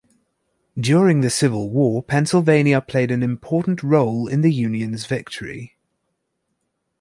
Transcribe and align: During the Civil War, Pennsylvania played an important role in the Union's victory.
During 0.79 1.21
the 1.21 1.29
Civil 1.29 1.69
War, 1.69 2.01
Pennsylvania 2.01 2.81
played 2.81 3.11
an 3.11 3.21
important 3.21 3.83
role 3.83 4.27
in 4.27 4.41
the 4.41 4.51
Union's 4.51 5.05
victory. 5.05 5.77